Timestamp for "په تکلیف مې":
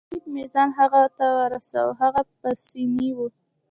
0.07-0.43